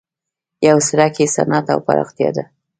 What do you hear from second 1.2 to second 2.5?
یې صنعت او پراختیا ده.